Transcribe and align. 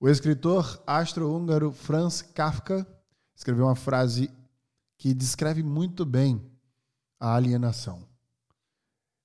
O 0.00 0.08
escritor 0.08 0.80
astro-húngaro 0.86 1.72
Franz 1.72 2.22
Kafka 2.22 2.86
escreveu 3.34 3.64
uma 3.64 3.74
frase 3.74 4.30
que 4.96 5.12
descreve 5.12 5.60
muito 5.60 6.04
bem 6.04 6.40
a 7.18 7.34
alienação. 7.34 8.06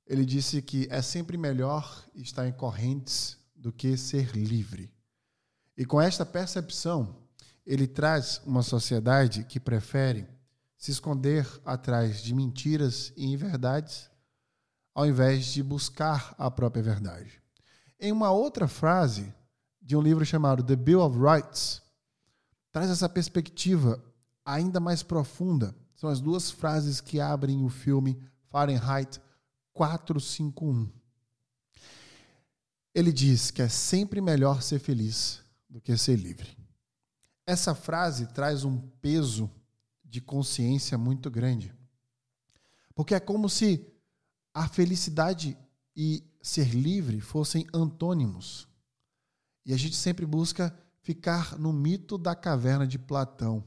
Ele 0.07 0.25
disse 0.25 0.63
que 0.63 0.87
é 0.89 0.99
sempre 0.99 1.37
melhor 1.37 2.03
estar 2.15 2.47
em 2.47 2.51
correntes 2.51 3.37
do 3.55 3.71
que 3.71 3.95
ser 3.95 4.35
livre. 4.35 4.91
E 5.77 5.85
com 5.85 6.01
esta 6.01 6.25
percepção, 6.25 7.17
ele 7.63 7.85
traz 7.85 8.41
uma 8.43 8.63
sociedade 8.63 9.43
que 9.43 9.59
prefere 9.59 10.27
se 10.75 10.89
esconder 10.89 11.47
atrás 11.63 12.19
de 12.23 12.33
mentiras 12.33 13.13
e 13.15 13.27
inverdades, 13.27 14.09
ao 14.95 15.05
invés 15.05 15.45
de 15.45 15.61
buscar 15.61 16.33
a 16.35 16.49
própria 16.49 16.81
verdade. 16.81 17.39
Em 17.99 18.11
uma 18.11 18.31
outra 18.31 18.67
frase 18.67 19.31
de 19.83 19.95
um 19.95 20.01
livro 20.01 20.25
chamado 20.25 20.63
The 20.63 20.75
Bill 20.75 21.01
of 21.01 21.19
Rights, 21.19 21.81
traz 22.71 22.89
essa 22.89 23.09
perspectiva 23.09 24.03
ainda 24.45 24.79
mais 24.79 25.03
profunda. 25.03 25.75
São 25.95 26.09
as 26.09 26.21
duas 26.21 26.49
frases 26.49 27.01
que 27.01 27.19
abrem 27.19 27.63
o 27.63 27.69
filme 27.69 28.19
Fahrenheit 28.49 29.21
451. 29.73 30.89
Ele 32.95 33.11
diz 33.11 33.51
que 33.51 33.61
é 33.61 33.67
sempre 33.67 34.21
melhor 34.21 34.61
ser 34.61 34.79
feliz 34.79 35.41
do 35.69 35.81
que 35.81 35.97
ser 35.97 36.15
livre. 36.15 36.57
Essa 37.45 37.75
frase 37.75 38.27
traz 38.27 38.63
um 38.63 38.77
peso 39.01 39.49
de 40.05 40.21
consciência 40.21 40.97
muito 40.97 41.29
grande. 41.29 41.73
Porque 42.95 43.15
é 43.15 43.19
como 43.19 43.49
se 43.49 43.85
a 44.53 44.67
felicidade 44.67 45.57
e 45.95 46.23
ser 46.41 46.69
livre 46.75 47.19
fossem 47.19 47.65
antônimos. 47.73 48.67
E 49.65 49.73
a 49.73 49.77
gente 49.77 49.95
sempre 49.95 50.25
busca 50.25 50.75
ficar 51.01 51.57
no 51.57 51.73
mito 51.73 52.17
da 52.17 52.33
caverna 52.33 52.87
de 52.87 52.97
Platão, 52.97 53.63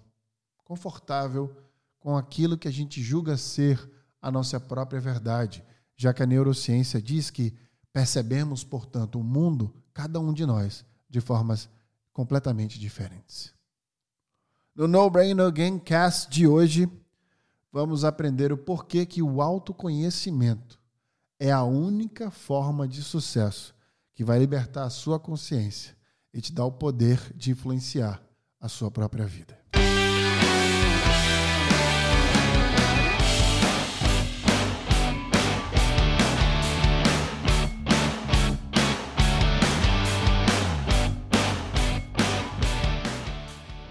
confortável 0.65 1.55
com 2.01 2.17
aquilo 2.17 2.57
que 2.59 2.69
a 2.69 2.71
gente 2.73 3.03
julga 3.03 3.37
ser 3.37 3.91
a 4.21 4.31
nossa 4.31 4.59
própria 4.59 5.01
verdade, 5.01 5.65
já 5.97 6.13
que 6.13 6.23
a 6.23 6.27
neurociência 6.27 7.01
diz 7.01 7.31
que 7.31 7.55
percebemos, 7.93 8.65
portanto, 8.65 9.19
o 9.19 9.25
mundo, 9.25 9.75
cada 9.93 10.19
um 10.19 10.33
de 10.33 10.45
nós, 10.45 10.85
de 11.09 11.21
formas 11.21 11.69
completamente 12.13 12.79
diferentes. 12.79 13.53
No 14.75 14.89
No 14.89 15.09
Brain 15.11 15.35
No 15.35 15.51
Game 15.53 15.81
Cast 15.81 16.31
de 16.31 16.47
hoje, 16.47 16.91
vamos 17.71 18.05
aprender 18.05 18.53
o 18.53 18.59
porquê 18.59 19.05
que 19.05 19.23
o 19.23 19.43
autoconhecimento 19.43 20.81
é 21.39 21.53
a 21.53 21.63
única 21.63 22.31
forma 22.31 22.89
de 22.89 23.03
sucesso 23.03 23.76
que 24.17 24.25
vai 24.25 24.39
libertar 24.39 24.85
a 24.85 24.91
sua 24.91 25.21
consciência 25.21 25.95
e 26.33 26.41
te 26.41 26.51
dar 26.51 26.65
o 26.65 26.73
poder 26.73 27.21
de 27.35 27.51
influenciar 27.51 28.19
a 28.59 28.67
sua 28.67 28.91
própria 28.91 29.27
vida. 29.27 29.57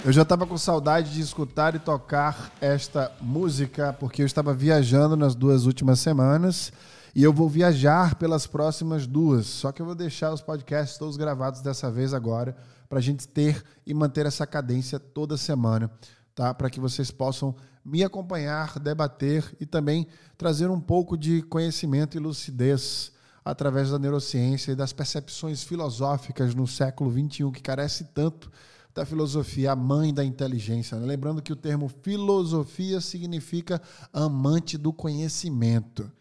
Eu 0.04 0.12
já 0.12 0.24
estava 0.24 0.46
com 0.46 0.58
saudade 0.58 1.14
de 1.14 1.22
escutar 1.22 1.76
e 1.76 1.80
tocar 1.80 2.52
esta 2.60 3.12
música, 3.22 3.94
porque 3.94 4.24
eu 4.24 4.26
estava 4.26 4.54
viajando 4.54 5.16
nas 5.16 5.36
duas 5.36 5.66
últimas 5.66 6.00
semanas 6.00 6.72
e 7.16 7.24
eu 7.24 7.32
vou 7.32 7.48
viajar 7.48 8.16
pelas 8.16 8.46
próximas 8.46 9.08
duas. 9.08 9.46
Só 9.46 9.72
que 9.72 9.82
eu 9.82 9.86
vou 9.86 9.96
deixar 9.96 10.34
os 10.34 10.42
podcasts 10.42 10.98
todos 10.98 11.16
gravados 11.16 11.62
dessa 11.62 11.90
vez 11.90 12.14
agora, 12.14 12.58
para 12.90 13.00
a 13.00 13.02
gente 13.02 13.26
ter 13.26 13.64
e 13.88 13.94
manter 13.94 14.26
essa 14.26 14.46
cadência 14.46 15.00
toda 15.00 15.38
semana, 15.38 15.90
tá? 16.36 16.54
Para 16.54 16.70
que 16.70 16.80
vocês 16.80 17.10
possam 17.12 17.56
me 17.86 18.04
acompanhar, 18.04 18.78
debater 18.80 19.56
e 19.62 19.66
também 19.66 20.08
trazer 20.38 20.70
um 20.70 20.80
pouco 20.80 21.18
de 21.18 21.42
conhecimento 21.44 22.18
e 22.18 22.20
lucidez 22.20 23.14
através 23.46 23.92
da 23.92 24.00
neurociência 24.00 24.74
e 24.74 24.76
das 24.76 24.92
percepções 24.92 25.64
filosóficas 25.64 26.54
no 26.54 26.68
século 26.68 27.12
XXI 27.12 27.52
que 27.52 27.62
carece 27.62 28.06
tanto 28.06 28.52
da 28.94 29.06
filosofia, 29.06 29.72
a 29.72 29.76
mãe 29.76 30.14
da 30.14 30.24
inteligência. 30.24 30.98
Né? 30.98 31.06
Lembrando 31.06 31.42
que 31.42 31.54
o 31.54 31.56
termo 31.56 31.88
filosofia 31.88 33.00
significa 33.00 33.82
amante 34.12 34.78
do 34.78 34.92
conhecimento 34.92 36.12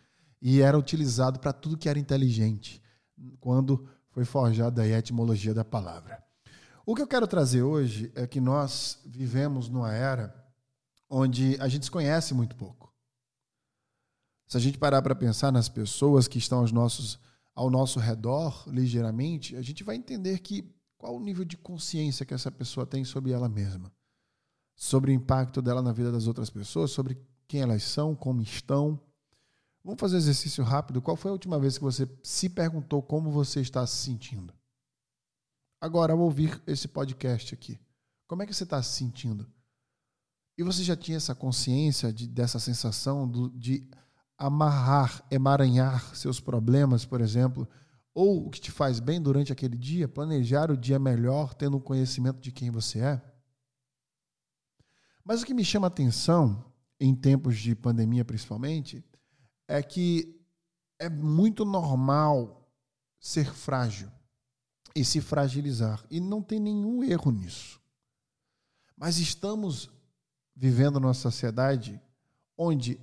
e 0.44 0.60
era 0.60 0.78
utilizado 0.78 1.40
para 1.40 1.54
tudo 1.54 1.78
que 1.78 1.88
era 1.88 1.98
inteligente, 1.98 2.82
quando 3.40 3.88
foi 4.10 4.26
forjada 4.26 4.82
a 4.82 4.86
etimologia 4.86 5.54
da 5.54 5.64
palavra. 5.64 6.22
O 6.84 6.94
que 6.94 7.00
eu 7.00 7.06
quero 7.06 7.26
trazer 7.26 7.62
hoje 7.62 8.12
é 8.14 8.26
que 8.26 8.42
nós 8.42 9.00
vivemos 9.06 9.70
numa 9.70 9.94
era 9.94 10.34
onde 11.08 11.56
a 11.58 11.66
gente 11.66 11.86
se 11.86 11.90
conhece 11.90 12.34
muito 12.34 12.54
pouco. 12.56 12.92
Se 14.46 14.58
a 14.58 14.60
gente 14.60 14.76
parar 14.76 15.00
para 15.00 15.14
pensar 15.14 15.50
nas 15.50 15.70
pessoas 15.70 16.28
que 16.28 16.36
estão 16.36 16.58
aos 16.58 16.70
nossos, 16.70 17.18
ao 17.54 17.70
nosso 17.70 17.98
redor, 17.98 18.68
ligeiramente, 18.68 19.56
a 19.56 19.62
gente 19.62 19.82
vai 19.82 19.96
entender 19.96 20.40
que 20.40 20.70
qual 20.98 21.16
o 21.16 21.20
nível 21.20 21.46
de 21.46 21.56
consciência 21.56 22.26
que 22.26 22.34
essa 22.34 22.50
pessoa 22.50 22.84
tem 22.84 23.02
sobre 23.02 23.32
ela 23.32 23.48
mesma? 23.48 23.90
Sobre 24.76 25.10
o 25.10 25.14
impacto 25.14 25.62
dela 25.62 25.80
na 25.80 25.92
vida 25.92 26.12
das 26.12 26.26
outras 26.26 26.50
pessoas, 26.50 26.90
sobre 26.90 27.18
quem 27.48 27.62
elas 27.62 27.82
são, 27.82 28.14
como 28.14 28.42
estão. 28.42 29.00
Vamos 29.84 30.00
fazer 30.00 30.14
um 30.14 30.18
exercício 30.18 30.64
rápido. 30.64 31.02
Qual 31.02 31.16
foi 31.16 31.30
a 31.30 31.32
última 31.32 31.58
vez 31.58 31.76
que 31.76 31.84
você 31.84 32.08
se 32.22 32.48
perguntou 32.48 33.02
como 33.02 33.30
você 33.30 33.60
está 33.60 33.86
se 33.86 33.96
sentindo? 33.96 34.54
Agora, 35.78 36.14
ao 36.14 36.18
ouvir 36.20 36.62
esse 36.66 36.88
podcast 36.88 37.54
aqui, 37.54 37.78
como 38.26 38.42
é 38.42 38.46
que 38.46 38.54
você 38.54 38.64
está 38.64 38.82
se 38.82 38.96
sentindo? 38.96 39.46
E 40.56 40.62
você 40.62 40.82
já 40.82 40.96
tinha 40.96 41.18
essa 41.18 41.34
consciência 41.34 42.10
de, 42.10 42.26
dessa 42.26 42.58
sensação 42.58 43.28
do, 43.28 43.50
de 43.50 43.86
amarrar, 44.38 45.22
emaranhar 45.30 46.16
seus 46.16 46.40
problemas, 46.40 47.04
por 47.04 47.20
exemplo, 47.20 47.68
ou 48.14 48.46
o 48.46 48.50
que 48.50 48.60
te 48.60 48.70
faz 48.70 49.00
bem 49.00 49.20
durante 49.20 49.52
aquele 49.52 49.76
dia, 49.76 50.08
planejar 50.08 50.70
o 50.70 50.76
dia 50.76 50.98
melhor, 50.98 51.52
tendo 51.52 51.76
um 51.76 51.80
conhecimento 51.80 52.40
de 52.40 52.50
quem 52.50 52.70
você 52.70 53.00
é. 53.00 53.22
Mas 55.22 55.42
o 55.42 55.46
que 55.46 55.52
me 55.52 55.64
chama 55.64 55.88
atenção, 55.88 56.72
em 56.98 57.14
tempos 57.14 57.58
de 57.58 57.74
pandemia 57.74 58.24
principalmente, 58.24 59.04
é 59.66 59.82
que 59.82 60.40
é 60.98 61.08
muito 61.08 61.64
normal 61.64 62.70
ser 63.18 63.52
frágil 63.52 64.10
e 64.94 65.04
se 65.04 65.20
fragilizar. 65.20 66.04
E 66.10 66.20
não 66.20 66.42
tem 66.42 66.60
nenhum 66.60 67.02
erro 67.02 67.30
nisso. 67.30 67.80
Mas 68.96 69.18
estamos 69.18 69.90
vivendo 70.54 71.00
numa 71.00 71.14
sociedade 71.14 72.00
onde 72.56 73.00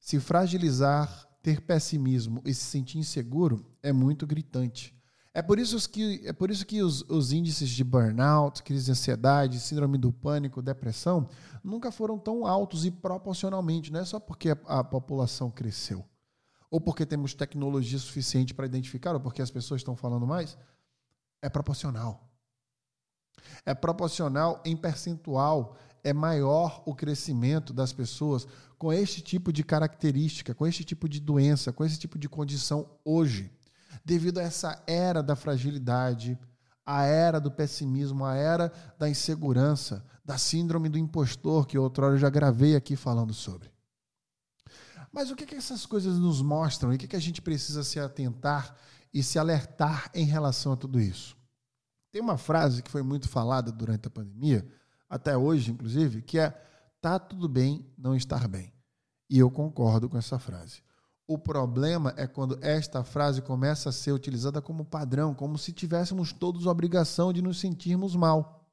se 0.00 0.18
fragilizar 0.18 1.28
ter 1.42 1.60
pessimismo 1.60 2.42
e 2.44 2.52
se 2.52 2.64
sentir 2.64 2.98
inseguro 2.98 3.64
é 3.82 3.92
muito 3.92 4.26
gritante. 4.26 4.97
É 5.38 5.42
por 5.42 5.56
isso 5.56 5.88
que, 5.88 6.20
é 6.24 6.32
por 6.32 6.50
isso 6.50 6.66
que 6.66 6.82
os, 6.82 7.02
os 7.02 7.30
índices 7.30 7.70
de 7.70 7.84
burnout, 7.84 8.60
crise 8.60 8.86
de 8.86 8.90
ansiedade, 8.90 9.60
síndrome 9.60 9.96
do 9.96 10.12
pânico, 10.12 10.60
depressão, 10.60 11.28
nunca 11.62 11.92
foram 11.92 12.18
tão 12.18 12.44
altos 12.44 12.84
e 12.84 12.90
proporcionalmente. 12.90 13.92
Não 13.92 14.00
é 14.00 14.04
só 14.04 14.18
porque 14.18 14.50
a, 14.50 14.58
a 14.66 14.82
população 14.82 15.48
cresceu, 15.48 16.04
ou 16.68 16.80
porque 16.80 17.06
temos 17.06 17.34
tecnologia 17.34 18.00
suficiente 18.00 18.52
para 18.52 18.66
identificar, 18.66 19.14
ou 19.14 19.20
porque 19.20 19.40
as 19.40 19.48
pessoas 19.48 19.80
estão 19.80 19.94
falando 19.94 20.26
mais. 20.26 20.58
É 21.40 21.48
proporcional. 21.48 22.28
É 23.64 23.74
proporcional 23.74 24.60
em 24.64 24.76
percentual 24.76 25.76
é 26.02 26.12
maior 26.12 26.82
o 26.84 26.96
crescimento 26.96 27.72
das 27.72 27.92
pessoas 27.92 28.44
com 28.76 28.92
este 28.92 29.20
tipo 29.20 29.52
de 29.52 29.62
característica, 29.62 30.52
com 30.52 30.66
este 30.66 30.82
tipo 30.82 31.08
de 31.08 31.20
doença, 31.20 31.72
com 31.72 31.84
esse 31.84 31.96
tipo 31.96 32.18
de 32.18 32.28
condição 32.28 32.90
hoje, 33.04 33.52
devido 34.04 34.38
a 34.38 34.42
essa 34.42 34.82
era 34.86 35.22
da 35.22 35.36
fragilidade, 35.36 36.38
a 36.84 37.02
era 37.04 37.38
do 37.38 37.50
pessimismo, 37.50 38.24
a 38.24 38.34
era 38.34 38.72
da 38.98 39.08
insegurança, 39.08 40.04
da 40.24 40.38
síndrome 40.38 40.88
do 40.88 40.98
impostor, 40.98 41.66
que 41.66 41.76
outrora 41.76 42.14
eu 42.14 42.18
já 42.18 42.30
gravei 42.30 42.74
aqui 42.74 42.96
falando 42.96 43.34
sobre. 43.34 43.70
Mas 45.12 45.30
o 45.30 45.36
que, 45.36 45.46
que 45.46 45.54
essas 45.54 45.84
coisas 45.86 46.18
nos 46.18 46.40
mostram 46.40 46.92
e 46.92 46.96
o 46.96 46.98
que, 46.98 47.08
que 47.08 47.16
a 47.16 47.20
gente 47.20 47.42
precisa 47.42 47.82
se 47.82 47.98
atentar 47.98 48.74
e 49.12 49.22
se 49.22 49.38
alertar 49.38 50.10
em 50.14 50.24
relação 50.24 50.72
a 50.72 50.76
tudo 50.76 51.00
isso? 51.00 51.36
Tem 52.10 52.22
uma 52.22 52.38
frase 52.38 52.82
que 52.82 52.90
foi 52.90 53.02
muito 53.02 53.28
falada 53.28 53.70
durante 53.70 54.08
a 54.08 54.10
pandemia, 54.10 54.66
até 55.08 55.36
hoje, 55.36 55.70
inclusive, 55.70 56.22
que 56.22 56.38
é 56.38 56.50
tá 57.00 57.18
tudo 57.18 57.48
bem 57.48 57.86
não 57.96 58.16
estar 58.16 58.48
bem. 58.48 58.72
E 59.30 59.38
eu 59.38 59.50
concordo 59.50 60.08
com 60.08 60.16
essa 60.16 60.38
frase. 60.38 60.82
O 61.28 61.38
problema 61.38 62.12
é 62.16 62.26
quando 62.26 62.58
esta 62.60 63.04
frase 63.04 63.40
começa 63.40 63.90
a 63.90 63.92
ser 63.92 64.10
utilizada 64.10 64.60
como 64.60 64.84
padrão, 64.84 65.32
como 65.32 65.56
se 65.56 65.72
tivéssemos 65.72 66.32
todos 66.32 66.66
a 66.66 66.70
obrigação 66.72 67.32
de 67.32 67.40
nos 67.40 67.60
sentirmos 67.60 68.16
mal. 68.16 68.66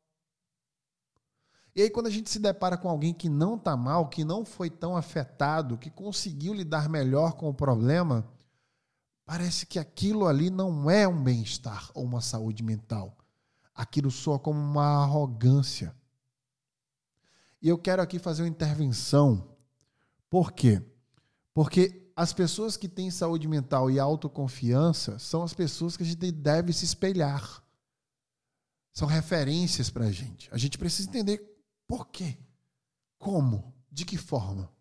E 1.76 1.84
aí, 1.84 1.90
quando 1.92 2.08
a 2.08 2.10
gente 2.10 2.32
se 2.32 2.40
depara 2.40 2.78
com 2.78 2.90
alguém 2.90 3.14
que 3.14 3.30
não 3.30 3.56
está 3.56 3.78
mal, 3.78 4.08
que 4.08 4.24
não 4.24 4.44
foi 4.44 4.72
tão 4.72 4.98
afetado, 4.98 5.78
que 5.78 5.92
conseguiu 5.92 6.54
lidar 6.54 6.90
melhor 6.90 7.34
com 7.34 7.48
o 7.48 7.54
problema, 7.54 8.26
parece 9.24 9.68
que 9.68 9.78
aquilo 9.78 10.26
ali 10.26 10.50
não 10.50 10.90
é 10.90 11.06
um 11.06 11.22
bem-estar 11.22 11.92
ou 11.94 12.04
uma 12.04 12.22
saúde 12.22 12.64
mental 12.64 13.16
aquilo 13.76 14.10
soa 14.10 14.40
como 14.40 14.58
uma 14.58 15.04
arrogância. 15.04 15.94
E 17.62 17.68
eu 17.68 17.78
quero 17.78 18.02
aqui 18.02 18.18
fazer 18.18 18.44
uma 18.44 18.48
intervenção. 18.48 19.56
Por 20.30 20.54
quê? 20.54 20.82
Porque 21.54 22.05
as 22.16 22.32
pessoas 22.32 22.78
que 22.78 22.88
têm 22.88 23.12
saúde 23.12 23.46
mental 23.48 23.92
e 23.92 24.00
autoconfiança 24.00 25.20
são 25.20 25.44
as 25.44 25.54
pessoas 25.54 25.98
que 25.98 26.04
a 26.04 26.06
gente 26.06 26.32
deve 26.32 26.72
se 26.72 26.86
espelhar. 26.86 27.62
São 28.94 29.06
referências 29.06 29.90
para 29.90 30.06
a 30.06 30.12
gente. 30.12 30.48
A 30.54 30.58
gente 30.58 30.78
precisa 30.78 31.10
entender 31.10 31.44
por 31.86 32.08
quê, 32.08 32.38
como, 33.20 33.74
de 33.92 34.06
que 34.06 34.18
forma. 34.18 34.72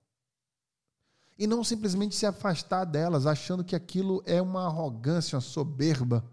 E 1.36 1.48
não 1.48 1.64
simplesmente 1.64 2.14
se 2.14 2.24
afastar 2.24 2.84
delas, 2.84 3.26
achando 3.26 3.64
que 3.64 3.74
aquilo 3.74 4.22
é 4.24 4.40
uma 4.40 4.66
arrogância, 4.66 5.34
uma 5.34 5.42
soberba. 5.42 6.24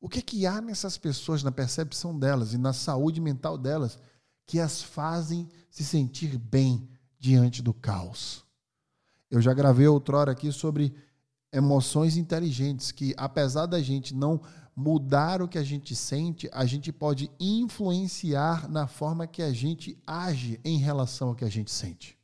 O 0.00 0.08
que, 0.08 0.18
é 0.18 0.22
que 0.22 0.44
há 0.44 0.60
nessas 0.60 0.98
pessoas, 0.98 1.44
na 1.44 1.52
percepção 1.52 2.18
delas 2.18 2.52
e 2.52 2.58
na 2.58 2.72
saúde 2.72 3.20
mental 3.20 3.56
delas, 3.56 3.96
que 4.44 4.58
as 4.58 4.82
fazem 4.82 5.48
se 5.70 5.84
sentir 5.84 6.36
bem 6.36 6.88
diante 7.20 7.62
do 7.62 7.72
caos? 7.72 8.44
Eu 9.32 9.40
já 9.40 9.54
gravei 9.54 9.86
outrora 9.86 10.30
aqui 10.30 10.52
sobre 10.52 10.94
emoções 11.50 12.18
inteligentes, 12.18 12.92
que 12.92 13.14
apesar 13.16 13.64
da 13.64 13.80
gente 13.80 14.14
não 14.14 14.42
mudar 14.76 15.40
o 15.40 15.48
que 15.48 15.56
a 15.56 15.62
gente 15.62 15.96
sente, 15.96 16.50
a 16.52 16.66
gente 16.66 16.92
pode 16.92 17.30
influenciar 17.40 18.68
na 18.68 18.86
forma 18.86 19.26
que 19.26 19.40
a 19.40 19.50
gente 19.50 19.98
age 20.06 20.60
em 20.62 20.76
relação 20.76 21.28
ao 21.28 21.34
que 21.34 21.46
a 21.46 21.48
gente 21.48 21.70
sente. 21.70 22.18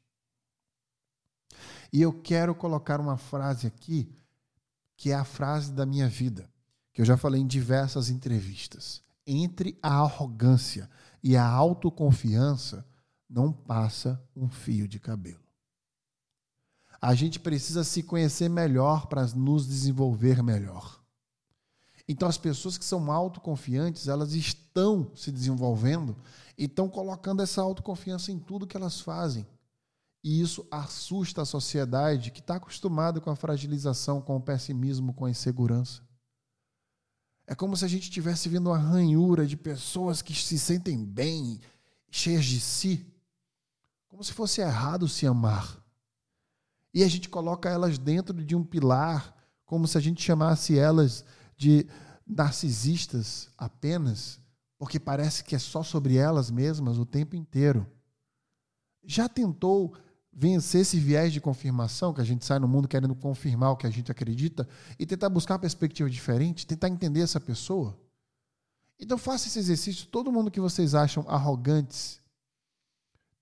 E 1.90 2.02
eu 2.02 2.12
quero 2.12 2.54
colocar 2.54 3.00
uma 3.00 3.16
frase 3.16 3.66
aqui, 3.66 4.14
que 4.94 5.10
é 5.10 5.14
a 5.14 5.24
frase 5.24 5.72
da 5.72 5.86
minha 5.86 6.08
vida, 6.08 6.46
que 6.92 7.00
eu 7.00 7.06
já 7.06 7.16
falei 7.16 7.40
em 7.40 7.46
diversas 7.46 8.10
entrevistas. 8.10 9.02
Entre 9.26 9.78
a 9.82 9.94
arrogância 10.00 10.90
e 11.22 11.38
a 11.38 11.46
autoconfiança 11.46 12.86
não 13.30 13.50
passa 13.50 14.22
um 14.36 14.50
fio 14.50 14.86
de 14.86 15.00
cabelo. 15.00 15.47
A 17.00 17.14
gente 17.14 17.38
precisa 17.38 17.84
se 17.84 18.02
conhecer 18.02 18.48
melhor 18.48 19.06
para 19.06 19.26
nos 19.28 19.66
desenvolver 19.66 20.42
melhor. 20.42 20.98
Então, 22.08 22.28
as 22.28 22.38
pessoas 22.38 22.78
que 22.78 22.84
são 22.84 23.12
autoconfiantes, 23.12 24.08
elas 24.08 24.32
estão 24.32 25.10
se 25.14 25.30
desenvolvendo 25.30 26.16
e 26.56 26.64
estão 26.64 26.88
colocando 26.88 27.42
essa 27.42 27.60
autoconfiança 27.60 28.32
em 28.32 28.38
tudo 28.38 28.66
que 28.66 28.76
elas 28.76 29.00
fazem. 29.00 29.46
E 30.24 30.40
isso 30.40 30.66
assusta 30.70 31.42
a 31.42 31.46
sociedade 31.46 32.30
que 32.30 32.40
está 32.40 32.56
acostumada 32.56 33.20
com 33.20 33.30
a 33.30 33.36
fragilização, 33.36 34.20
com 34.20 34.36
o 34.36 34.40
pessimismo, 34.40 35.12
com 35.12 35.26
a 35.26 35.30
insegurança. 35.30 36.02
É 37.46 37.54
como 37.54 37.76
se 37.76 37.84
a 37.84 37.88
gente 37.88 38.04
estivesse 38.04 38.48
vendo 38.48 38.68
uma 38.68 38.78
ranhura 38.78 39.46
de 39.46 39.56
pessoas 39.56 40.20
que 40.20 40.34
se 40.34 40.58
sentem 40.58 41.02
bem, 41.04 41.60
cheias 42.10 42.44
de 42.44 42.60
si, 42.60 43.06
como 44.08 44.24
se 44.24 44.32
fosse 44.32 44.60
errado 44.60 45.08
se 45.08 45.26
amar. 45.26 45.82
E 46.98 47.04
a 47.04 47.08
gente 47.08 47.28
coloca 47.28 47.70
elas 47.70 47.96
dentro 47.96 48.42
de 48.42 48.56
um 48.56 48.64
pilar, 48.64 49.32
como 49.64 49.86
se 49.86 49.96
a 49.96 50.00
gente 50.00 50.20
chamasse 50.20 50.76
elas 50.76 51.24
de 51.56 51.86
narcisistas 52.26 53.48
apenas, 53.56 54.40
porque 54.76 54.98
parece 54.98 55.44
que 55.44 55.54
é 55.54 55.60
só 55.60 55.84
sobre 55.84 56.16
elas 56.16 56.50
mesmas 56.50 56.98
o 56.98 57.06
tempo 57.06 57.36
inteiro. 57.36 57.86
Já 59.04 59.28
tentou 59.28 59.94
vencer 60.32 60.80
esse 60.80 60.98
viés 60.98 61.32
de 61.32 61.40
confirmação, 61.40 62.12
que 62.12 62.20
a 62.20 62.24
gente 62.24 62.44
sai 62.44 62.58
no 62.58 62.66
mundo 62.66 62.88
querendo 62.88 63.14
confirmar 63.14 63.70
o 63.70 63.76
que 63.76 63.86
a 63.86 63.90
gente 63.90 64.10
acredita, 64.10 64.68
e 64.98 65.06
tentar 65.06 65.28
buscar 65.28 65.54
uma 65.54 65.60
perspectiva 65.60 66.10
diferente, 66.10 66.66
tentar 66.66 66.88
entender 66.88 67.20
essa 67.20 67.38
pessoa? 67.38 67.96
Então 68.98 69.16
faça 69.16 69.46
esse 69.46 69.60
exercício. 69.60 70.08
Todo 70.08 70.32
mundo 70.32 70.50
que 70.50 70.60
vocês 70.60 70.96
acham 70.96 71.24
arrogantes, 71.28 72.20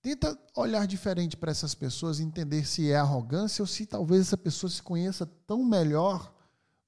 tenta 0.01 0.37
olhar 0.55 0.85
diferente 0.87 1.35
para 1.35 1.51
essas 1.51 1.75
pessoas 1.75 2.19
entender 2.19 2.65
se 2.65 2.91
é 2.91 2.97
arrogância 2.97 3.61
ou 3.61 3.67
se 3.67 3.85
talvez 3.85 4.21
essa 4.21 4.37
pessoa 4.37 4.69
se 4.69 4.81
conheça 4.81 5.25
tão 5.45 5.63
melhor 5.63 6.33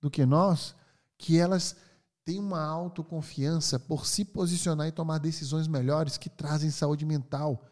do 0.02 0.10
que 0.10 0.26
nós 0.26 0.76
que 1.18 1.38
elas 1.38 1.76
têm 2.24 2.40
uma 2.40 2.64
autoconfiança 2.64 3.80
por 3.80 4.06
se 4.06 4.24
posicionar 4.24 4.88
e 4.88 4.92
tomar 4.92 5.18
decisões 5.18 5.68
melhores 5.68 6.18
que 6.18 6.30
trazem 6.30 6.70
saúde 6.70 7.06
mental 7.06 7.66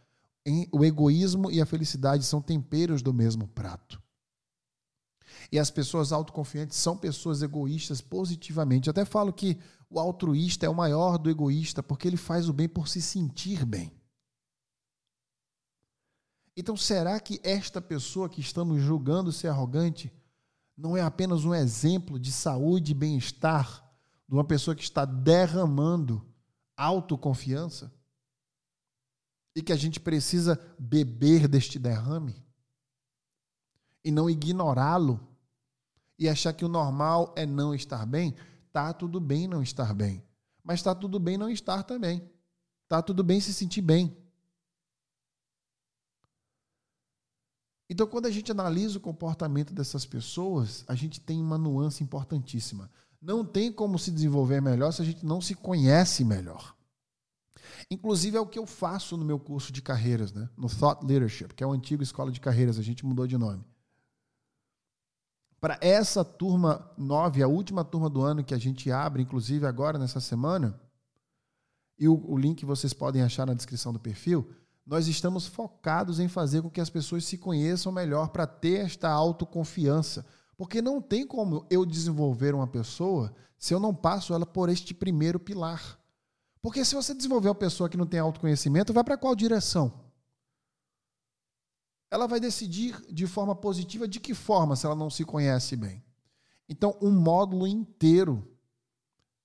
o 0.71 0.85
egoísmo 0.85 1.51
e 1.51 1.61
a 1.61 1.65
felicidade 1.65 2.23
são 2.23 2.41
temperos 2.41 3.01
do 3.01 3.13
mesmo 3.13 3.47
prato. 3.47 4.01
E 5.51 5.59
as 5.59 5.69
pessoas 5.69 6.11
autoconfiantes 6.11 6.77
são 6.77 6.97
pessoas 6.97 7.41
egoístas 7.41 8.01
positivamente. 8.01 8.87
Eu 8.87 8.91
até 8.91 9.05
falo 9.05 9.31
que 9.33 9.57
o 9.89 9.99
altruísta 9.99 10.65
é 10.65 10.69
o 10.69 10.75
maior 10.75 11.17
do 11.17 11.29
egoísta, 11.29 11.83
porque 11.83 12.07
ele 12.07 12.17
faz 12.17 12.49
o 12.49 12.53
bem 12.53 12.67
por 12.67 12.87
se 12.87 13.01
sentir 13.01 13.65
bem. 13.65 13.91
Então, 16.57 16.75
será 16.75 17.19
que 17.19 17.39
esta 17.43 17.79
pessoa 17.79 18.27
que 18.27 18.41
estamos 18.41 18.81
julgando 18.81 19.31
ser 19.31 19.47
arrogante 19.47 20.11
não 20.75 20.97
é 20.97 21.01
apenas 21.01 21.45
um 21.45 21.53
exemplo 21.53 22.19
de 22.19 22.31
saúde 22.31 22.91
e 22.91 22.95
bem-estar 22.95 23.87
de 24.27 24.33
uma 24.33 24.43
pessoa 24.43 24.75
que 24.75 24.83
está 24.83 25.05
derramando 25.05 26.25
autoconfiança? 26.75 27.95
e 29.57 29.61
que 29.63 29.73
a 29.73 29.75
gente 29.75 29.99
precisa 29.99 30.61
beber 30.77 31.47
deste 31.47 31.79
derrame 31.79 32.35
e 34.05 34.11
não 34.11 34.29
ignorá-lo 34.29 35.19
e 36.19 36.29
achar 36.29 36.53
que 36.53 36.63
o 36.63 36.67
normal 36.67 37.33
é 37.35 37.43
não 37.43 37.73
estar 37.73 38.05
bem, 38.05 38.35
tá 38.71 38.93
tudo 38.93 39.19
bem 39.19 39.47
não 39.47 39.63
estar 39.63 39.95
bem, 39.95 40.23
mas 40.63 40.83
tá 40.83 40.93
tudo 40.93 41.19
bem 41.19 41.39
não 41.39 41.49
estar 41.49 41.81
também. 41.81 42.21
Tá 42.87 43.01
tudo 43.01 43.23
bem 43.23 43.41
se 43.41 43.51
sentir 43.51 43.81
bem. 43.81 44.15
Então, 47.89 48.05
quando 48.05 48.25
a 48.25 48.31
gente 48.31 48.51
analisa 48.51 48.97
o 48.97 49.01
comportamento 49.01 49.73
dessas 49.73 50.05
pessoas, 50.05 50.83
a 50.87 50.95
gente 50.95 51.21
tem 51.21 51.41
uma 51.41 51.57
nuance 51.57 52.03
importantíssima. 52.03 52.91
Não 53.21 53.45
tem 53.45 53.71
como 53.71 53.97
se 53.97 54.11
desenvolver 54.11 54.61
melhor 54.61 54.91
se 54.91 55.01
a 55.01 55.05
gente 55.05 55.25
não 55.25 55.39
se 55.39 55.55
conhece 55.55 56.23
melhor. 56.23 56.75
Inclusive 57.89 58.37
é 58.37 58.39
o 58.39 58.45
que 58.45 58.59
eu 58.59 58.65
faço 58.65 59.15
no 59.15 59.23
meu 59.23 59.39
curso 59.39 59.71
de 59.71 59.81
carreiras, 59.81 60.33
né? 60.33 60.49
no 60.57 60.69
Thought 60.69 61.05
Leadership, 61.05 61.53
que 61.53 61.63
é 61.63 61.67
o 61.67 61.71
antigo 61.71 62.03
escola 62.03 62.31
de 62.31 62.39
carreiras, 62.39 62.77
a 62.77 62.81
gente 62.81 63.05
mudou 63.05 63.25
de 63.25 63.37
nome. 63.37 63.63
Para 65.59 65.79
essa 65.81 66.23
turma 66.23 66.91
9, 66.97 67.41
a 67.41 67.47
última 67.47 67.83
turma 67.83 68.09
do 68.09 68.21
ano 68.21 68.43
que 68.43 68.53
a 68.53 68.57
gente 68.57 68.91
abre, 68.91 69.23
inclusive 69.23 69.65
agora 69.65 69.97
nessa 69.97 70.19
semana, 70.19 70.79
e 71.97 72.07
o, 72.07 72.29
o 72.29 72.37
link 72.37 72.63
vocês 72.63 72.93
podem 72.93 73.23
achar 73.23 73.47
na 73.47 73.53
descrição 73.53 73.91
do 73.91 73.99
perfil, 73.99 74.47
nós 74.87 75.09
estamos 75.09 75.45
focados 75.45 76.17
em 76.17 76.29
fazer 76.29 76.61
com 76.61 76.69
que 76.69 76.79
as 76.79 76.89
pessoas 76.89 77.25
se 77.25 77.37
conheçam 77.37 77.91
melhor 77.91 78.29
para 78.29 78.47
ter 78.47 78.85
esta 78.85 79.09
autoconfiança. 79.09 80.25
Porque 80.55 80.81
não 80.81 81.01
tem 81.01 81.27
como 81.27 81.67
eu 81.69 81.85
desenvolver 81.85 82.55
uma 82.55 82.65
pessoa 82.65 83.35
se 83.57 83.73
eu 83.73 83.81
não 83.81 83.93
passo 83.93 84.33
ela 84.33 84.45
por 84.45 84.69
este 84.69 84.93
primeiro 84.93 85.41
pilar. 85.41 85.99
Porque 86.61 86.85
se 86.85 86.95
você 86.95 87.13
desenvolver 87.13 87.49
uma 87.49 87.55
pessoa 87.55 87.89
que 87.89 87.97
não 87.97 88.07
tem 88.07 88.21
autoconhecimento, 88.21 88.93
vai 88.93 89.03
para 89.03 89.17
qual 89.17 89.35
direção? 89.35 90.05
Ela 92.09 92.25
vai 92.25 92.39
decidir 92.39 92.97
de 93.11 93.27
forma 93.27 93.53
positiva 93.53 94.07
de 94.07 94.21
que 94.21 94.33
forma 94.33 94.77
se 94.77 94.85
ela 94.85 94.95
não 94.95 95.09
se 95.09 95.25
conhece 95.25 95.75
bem. 95.75 96.01
Então, 96.69 96.97
um 97.01 97.11
módulo 97.11 97.67
inteiro 97.67 98.57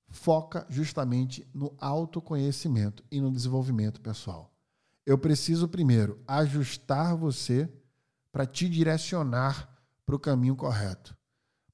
foca 0.09 0.65
justamente 0.69 1.45
no 1.53 1.75
autoconhecimento 1.81 3.05
e 3.11 3.21
no 3.21 3.33
desenvolvimento 3.33 4.01
pessoal. 4.01 4.52
Eu 5.05 5.19
preciso 5.19 5.69
primeiro 5.69 6.21
ajustar 6.27 7.17
você 7.17 7.69
para 8.31 8.47
te 8.47 8.69
direcionar 8.69 9.69
para 10.07 10.17
o 10.17 10.19
caminho 10.19 10.57
correto. 10.57 11.17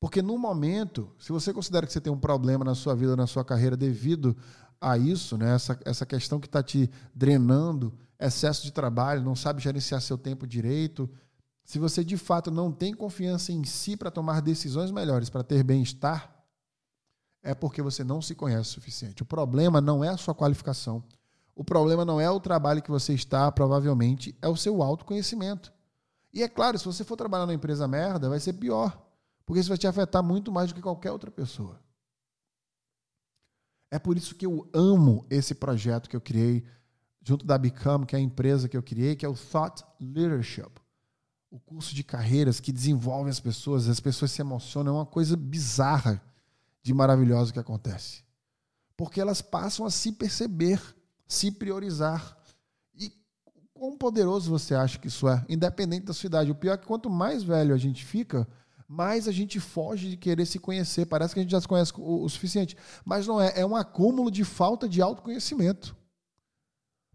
Porque 0.01 0.23
no 0.23 0.39
momento, 0.39 1.13
se 1.19 1.33
você 1.33 1.53
considera 1.53 1.87
que 1.87 1.93
você 1.93 2.01
tem 2.01 2.13
um 2.13 2.19
problema 2.19 2.65
na 2.65 2.75
sua 2.75 2.95
vida, 2.95 3.17
na 3.17 3.27
sua 3.27 3.45
carreira, 3.45 3.77
devido 3.77 4.37
a 4.81 4.97
isso, 4.97 5.37
né? 5.37 5.55
essa, 5.55 5.79
essa 5.85 6.07
questão 6.07 6.39
que 6.39 6.47
está 6.47 6.63
te 6.63 6.89
drenando, 7.15 7.93
excesso 8.19 8.63
de 8.63 8.73
trabalho, 8.73 9.23
não 9.23 9.35
sabe 9.35 9.61
gerenciar 9.61 10.01
seu 10.01 10.17
tempo 10.17 10.47
direito, 10.47 11.11
se 11.65 11.79
você 11.79 12.03
de 12.03 12.17
fato 12.17 12.51
não 12.51 12.73
tem 12.73 12.95
confiança 12.95 13.53
em 13.53 13.65
si 13.65 13.97
para 13.97 14.11
tomar 14.11 14.41
decisões 14.41 14.91
melhores, 14.91 15.29
para 15.29 15.43
ter 15.43 15.63
bem-estar, 15.63 16.35
é 17.43 17.55
porque 17.55 17.83
você 17.83 18.03
não 18.03 18.23
se 18.23 18.35
conhece 18.35 18.71
o 18.71 18.73
suficiente. 18.75 19.23
O 19.23 19.27
problema 19.27 19.81
não 19.81 20.03
é 20.03 20.09
a 20.09 20.17
sua 20.17 20.35
qualificação. 20.35 21.05
O 21.59 21.65
problema 21.65 22.05
não 22.05 22.21
é 22.21 22.31
o 22.31 22.39
trabalho 22.39 22.81
que 22.81 22.89
você 22.89 23.13
está, 23.15 23.51
provavelmente, 23.51 24.33
é 24.41 24.47
o 24.47 24.55
seu 24.55 24.81
autoconhecimento. 24.81 25.73
E 26.33 26.41
é 26.41 26.49
claro, 26.49 26.79
se 26.79 26.85
você 26.85 27.03
for 27.03 27.17
trabalhar 27.17 27.47
numa 27.47 27.55
empresa 27.55 27.89
merda, 27.89 28.29
vai 28.29 28.39
ser 28.39 28.53
pior. 28.53 28.97
Porque 29.45 29.59
isso 29.59 29.69
vai 29.69 29.77
te 29.77 29.89
afetar 29.89 30.23
muito 30.23 30.53
mais 30.53 30.69
do 30.69 30.77
que 30.77 30.81
qualquer 30.81 31.11
outra 31.11 31.33
pessoa. 31.33 31.83
É 33.91 33.99
por 33.99 34.17
isso 34.17 34.37
que 34.37 34.47
eu 34.47 34.71
amo 34.73 35.27
esse 35.29 35.53
projeto 35.53 36.09
que 36.09 36.15
eu 36.15 36.21
criei 36.21 36.65
junto 37.23 37.45
da 37.45 37.59
Become, 37.59 38.07
que 38.07 38.15
é 38.15 38.21
a 38.21 38.23
empresa 38.23 38.69
que 38.69 38.77
eu 38.77 38.83
criei, 38.83 39.17
que 39.17 39.27
é 39.27 39.29
o 39.29 39.35
Thought 39.35 39.85
Leadership. 40.01 40.71
O 41.51 41.59
curso 41.59 41.93
de 41.93 42.05
carreiras 42.05 42.61
que 42.61 42.71
desenvolve 42.71 43.31
as 43.31 43.41
pessoas, 43.41 43.89
as 43.89 43.99
pessoas 43.99 44.31
se 44.31 44.41
emocionam, 44.41 44.95
é 44.95 44.99
uma 44.99 45.07
coisa 45.07 45.37
bizarra 45.37 46.23
de 46.85 46.95
maravilhosa 46.95 47.53
que 47.53 47.59
acontece. 47.59 48.23
porque 48.99 49.21
elas 49.21 49.41
passam 49.41 49.87
a 49.87 49.91
se 49.91 50.11
perceber, 50.13 50.81
se 51.29 51.51
priorizar. 51.53 52.37
E 52.95 53.13
quão 53.75 53.97
poderoso 53.97 54.51
você 54.51 54.75
acha 54.75 54.99
que 54.99 55.09
isso 55.09 55.29
é, 55.29 55.45
independente 55.49 56.07
da 56.07 56.15
sua 56.15 56.27
idade. 56.27 56.51
O 56.51 56.55
pior 56.55 56.73
é 56.73 56.79
que 56.79 56.87
quanto 56.87 57.11
mais 57.11 57.43
velho 57.43 57.75
a 57.75 57.79
gente 57.79 58.05
fica, 58.05 58.49
mais 58.89 59.29
a 59.29 59.33
gente 59.33 59.61
foge 59.61 60.11
de 60.11 60.17
querer 60.17 60.47
se 60.47 60.59
conhecer. 60.59 61.05
Parece 61.05 61.35
que 61.35 61.41
a 61.41 61.43
gente 61.43 61.53
já 61.53 61.61
se 61.61 61.69
conhece 61.69 61.93
o, 61.97 62.25
o 62.25 62.29
suficiente. 62.29 62.77
Mas 63.05 63.27
não 63.27 63.41
é, 63.41 63.61
é 63.61 63.67
um 63.67 63.77
acúmulo 63.77 64.31
de 64.31 64.43
falta 64.43 64.89
de 64.89 65.03
autoconhecimento. 65.03 65.95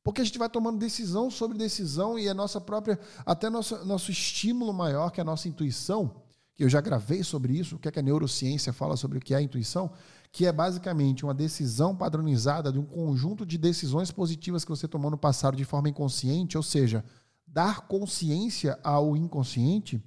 Porque 0.03 0.22
a 0.22 0.24
gente 0.24 0.38
vai 0.38 0.50
tomando 0.50 0.77
decisão 0.77 1.32
sobre 1.32 1.58
decisão 1.58 2.20
e 2.20 2.27
a 2.27 2.34
nossa 2.34 2.60
própria, 2.60 3.00
até 3.25 3.50
nosso, 3.50 3.84
nosso 3.86 4.12
estímulo 4.12 4.74
maior, 4.74 5.10
que 5.10 5.22
é 5.22 5.24
a 5.24 5.25
nossa 5.25 5.48
intuição, 5.48 6.22
que 6.53 6.63
eu 6.63 6.70
já 6.70 6.82
gravei 6.82 7.24
sobre 7.24 7.53
isso, 7.58 7.77
o 7.77 7.79
que, 7.79 7.88
é 7.88 7.91
que 7.91 8.00
a 8.00 8.03
neurociência 8.03 8.74
fala 8.74 8.98
sobre 8.98 9.17
o 9.17 9.22
que 9.22 9.34
é 9.34 9.38
a 9.38 9.41
intuição, 9.41 9.91
que 10.33 10.47
é 10.47 10.51
basicamente 10.51 11.23
uma 11.23 11.33
decisão 11.33 11.95
padronizada 11.95 12.71
de 12.71 12.79
um 12.79 12.85
conjunto 12.85 13.45
de 13.45 13.55
decisões 13.55 14.09
positivas 14.09 14.65
que 14.65 14.71
você 14.71 14.87
tomou 14.87 15.11
no 15.11 15.17
passado 15.17 15.55
de 15.55 15.63
forma 15.63 15.89
inconsciente, 15.89 16.57
ou 16.57 16.63
seja, 16.63 17.05
dar 17.45 17.81
consciência 17.81 18.79
ao 18.83 19.15
inconsciente, 19.15 20.03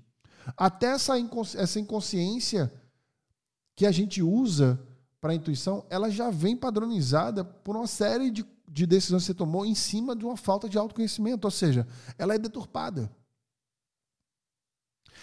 até 0.57 0.89
essa, 0.89 1.17
inconsci 1.17 1.57
essa 1.57 1.79
inconsciência 1.79 2.73
que 3.77 3.87
a 3.87 3.93
gente 3.93 4.21
usa 4.21 4.85
para 5.21 5.31
a 5.31 5.37
intuição, 5.37 5.87
ela 5.89 6.11
já 6.11 6.29
vem 6.29 6.57
padronizada 6.57 7.45
por 7.45 7.77
uma 7.77 7.87
série 7.87 8.29
de, 8.29 8.45
de 8.69 8.85
decisões 8.85 9.23
que 9.23 9.27
você 9.29 9.35
tomou 9.35 9.65
em 9.65 9.77
cima 9.77 10.17
de 10.17 10.25
uma 10.25 10.37
falta 10.37 10.69
de 10.69 10.77
autoconhecimento, 10.77 11.47
ou 11.47 11.53
seja, 11.53 11.87
ela 12.19 12.35
é 12.35 12.39
deturpada. 12.39 13.15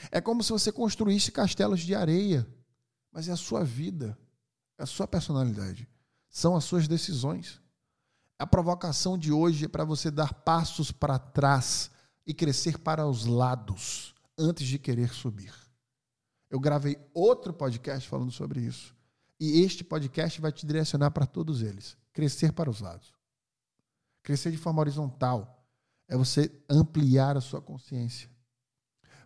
É 0.10 0.22
como 0.22 0.42
se 0.42 0.52
você 0.54 0.72
construísse 0.72 1.30
castelos 1.30 1.82
de 1.82 1.94
areia, 1.94 2.48
mas 3.12 3.28
é 3.28 3.34
a 3.34 3.38
sua 3.38 3.66
vida. 3.66 4.18
É 4.78 4.84
a 4.84 4.86
sua 4.86 5.08
personalidade. 5.08 5.88
São 6.30 6.56
as 6.56 6.64
suas 6.64 6.88
decisões. 6.88 7.62
A 8.40 8.48
provocação 8.48 9.18
de 9.18 9.32
hoje 9.32 9.66
é 9.66 9.68
para 9.68 9.86
você 9.86 10.10
dar 10.10 10.34
passos 10.34 10.92
para 10.92 11.20
trás 11.20 11.92
e 12.26 12.34
crescer 12.34 12.80
para 12.80 13.08
os 13.08 13.26
lados 13.26 14.14
antes 14.38 14.68
de 14.68 14.80
querer 14.80 15.14
subir. 15.14 15.54
Eu 16.50 16.60
gravei 16.60 16.98
outro 17.14 17.54
podcast 17.54 18.08
falando 18.08 18.32
sobre 18.32 18.62
isso. 18.62 18.96
E 19.40 19.62
este 19.62 19.84
podcast 19.84 20.40
vai 20.40 20.52
te 20.52 20.66
direcionar 20.66 21.12
para 21.12 21.26
todos 21.26 21.62
eles. 21.62 21.98
Crescer 22.12 22.52
para 22.52 22.70
os 22.70 22.80
lados. 22.80 23.14
Crescer 24.24 24.52
de 24.52 24.58
forma 24.58 24.80
horizontal 24.80 25.66
é 26.08 26.16
você 26.16 26.52
ampliar 26.70 27.36
a 27.38 27.42
sua 27.42 27.62
consciência 27.62 28.30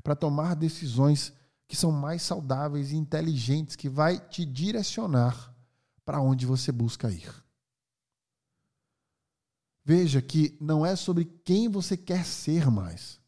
para 0.04 0.16
tomar 0.16 0.56
decisões 0.56 1.34
que 1.68 1.76
são 1.76 1.92
mais 1.92 2.22
saudáveis 2.22 2.92
e 2.92 2.96
inteligentes, 2.96 3.76
que 3.76 3.90
vai 3.90 4.20
te 4.20 4.46
direcionar 4.46 5.54
para 6.06 6.22
onde 6.22 6.46
você 6.46 6.72
busca 6.72 7.12
ir. 7.12 7.34
Veja 9.84 10.22
que 10.22 10.58
não 10.60 10.86
é 10.86 10.96
sobre 10.96 11.26
quem 11.26 11.70
você 11.70 11.96
quer 11.96 12.26
ser 12.26 12.70
mais. 12.70 13.20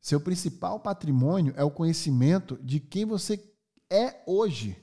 Seu 0.00 0.20
principal 0.20 0.80
patrimônio 0.80 1.52
é 1.56 1.64
o 1.64 1.70
conhecimento 1.70 2.56
de 2.62 2.80
quem 2.80 3.04
você 3.04 3.42
é 3.90 4.22
hoje. 4.26 4.82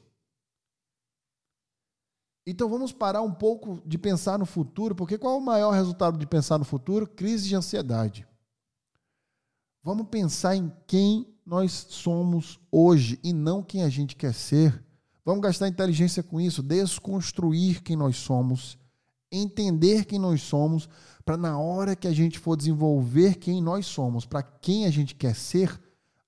Então 2.47 2.69
vamos 2.69 2.91
parar 2.91 3.21
um 3.21 3.33
pouco 3.33 3.81
de 3.87 3.97
pensar 3.97 4.37
no 4.37 4.45
futuro, 4.45 4.95
porque 4.95 5.17
qual 5.17 5.35
é 5.35 5.37
o 5.37 5.41
maior 5.41 5.71
resultado 5.71 6.17
de 6.17 6.27
pensar 6.27 6.59
no 6.59 6.65
futuro? 6.65 7.07
Crise 7.07 7.47
de 7.47 7.55
ansiedade. 7.55 8.27
Vamos 9.83 10.07
pensar 10.09 10.55
em 10.55 10.71
quem 10.85 11.34
nós 11.45 11.71
somos 11.89 12.59
hoje 12.71 13.19
e 13.23 13.31
não 13.31 13.61
quem 13.61 13.83
a 13.83 13.89
gente 13.89 14.15
quer 14.15 14.33
ser. 14.33 14.83
Vamos 15.23 15.41
gastar 15.41 15.67
inteligência 15.67 16.23
com 16.23 16.41
isso, 16.41 16.63
desconstruir 16.63 17.83
quem 17.83 17.95
nós 17.95 18.17
somos, 18.17 18.77
entender 19.31 20.05
quem 20.05 20.17
nós 20.17 20.41
somos, 20.41 20.89
para 21.23 21.37
na 21.37 21.57
hora 21.59 21.95
que 21.95 22.07
a 22.07 22.13
gente 22.13 22.39
for 22.39 22.55
desenvolver 22.55 23.35
quem 23.35 23.61
nós 23.61 23.85
somos, 23.85 24.25
para 24.25 24.43
quem 24.43 24.85
a 24.85 24.91
gente 24.91 25.15
quer 25.15 25.35
ser, 25.35 25.79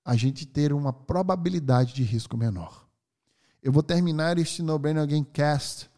a 0.03 0.15
gente 0.15 0.45
ter 0.45 0.71
uma 0.71 0.93
probabilidade 0.93 1.93
de 1.93 2.03
risco 2.03 2.37
menor. 2.37 2.87
Eu 3.61 3.71
vou 3.71 3.83
terminar 3.83 4.37
este 4.37 4.61
No 4.61 4.79
Brain 4.79 4.97
Again 4.97 5.23
Cast 5.23 5.89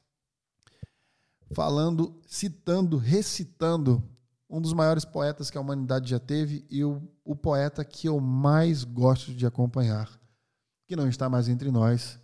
falando, 1.51 2.15
citando, 2.25 2.97
recitando 2.97 4.03
um 4.50 4.60
dos 4.60 4.74
maiores 4.74 5.06
poetas 5.06 5.51
que 5.51 5.58
a 5.58 5.62
humanidade 5.62 6.10
já 6.10 6.20
teve 6.20 6.65
e 6.70 6.84
o, 6.84 7.01
o 7.24 7.36
poeta 7.36 7.86
que 7.86 8.08
eu 8.08 8.20
mais 8.20 8.84
gosto 8.84 9.34
de 9.34 9.46
acompanhar, 9.46 10.10
que 10.88 10.96
não 10.96 11.08
está 11.08 11.29
mais 11.29 11.48
entre 11.48 11.70
nós, 11.70 12.20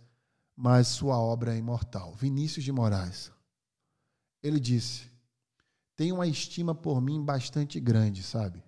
mas 0.56 0.88
sua 0.88 1.18
obra 1.18 1.54
é 1.54 1.58
imortal. 1.58 2.14
Vinícius 2.14 2.64
de 2.64 2.72
Moraes. 2.72 3.30
Ele 4.42 4.58
disse: 4.58 5.08
tem 5.94 6.10
uma 6.10 6.26
estima 6.26 6.74
por 6.74 7.00
mim 7.00 7.24
bastante 7.24 7.78
grande, 7.78 8.22
sabe? 8.22 8.62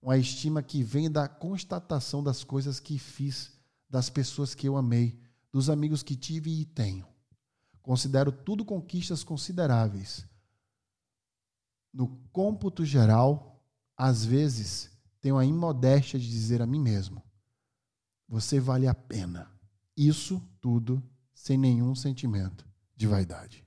Uma 0.00 0.16
estima 0.16 0.62
que 0.62 0.82
vem 0.82 1.10
da 1.10 1.26
constatação 1.26 2.22
das 2.22 2.44
coisas 2.44 2.78
que 2.78 2.98
fiz, 2.98 3.52
das 3.90 4.08
pessoas 4.08 4.54
que 4.54 4.68
eu 4.68 4.76
amei, 4.76 5.18
dos 5.50 5.68
amigos 5.68 6.02
que 6.02 6.14
tive 6.14 6.60
e 6.60 6.64
tenho. 6.64 7.06
Considero 7.82 8.30
tudo 8.30 8.64
conquistas 8.64 9.24
consideráveis 9.24 10.26
no 11.94 12.08
cômputo 12.32 12.84
geral, 12.84 13.62
às 13.96 14.24
vezes, 14.24 14.90
tenho 15.20 15.38
a 15.38 15.44
imodéstia 15.44 16.18
de 16.18 16.28
dizer 16.28 16.60
a 16.60 16.66
mim 16.66 16.80
mesmo: 16.80 17.22
você 18.28 18.58
vale 18.58 18.88
a 18.88 18.94
pena. 18.94 19.48
Isso 19.96 20.42
tudo 20.60 21.00
sem 21.32 21.56
nenhum 21.56 21.94
sentimento 21.94 22.66
de 22.96 23.06
vaidade. 23.06 23.63